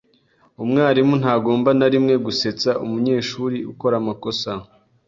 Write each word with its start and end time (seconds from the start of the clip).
Umwarimu 0.63 1.15
ntagomba 1.21 1.69
na 1.79 1.87
rimwe 1.93 2.13
gusetsa 2.25 2.69
umunyeshuri 2.83 3.57
ukora 3.71 3.95
amakosa. 4.01 4.49